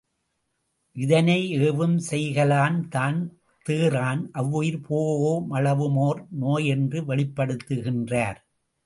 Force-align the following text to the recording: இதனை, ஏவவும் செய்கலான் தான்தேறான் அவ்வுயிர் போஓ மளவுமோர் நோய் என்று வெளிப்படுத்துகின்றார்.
இதனை, 0.95 1.57
ஏவவும் 1.57 1.97
செய்கலான் 2.09 2.77
தான்தேறான் 2.95 4.23
அவ்வுயிர் 4.31 4.79
போஓ 4.87 5.33
மளவுமோர் 5.49 6.21
நோய் 6.31 6.67
என்று 6.67 7.01
வெளிப்படுத்துகின்றார். 7.01 8.39